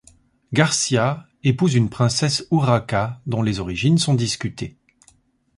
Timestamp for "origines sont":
3.59-4.15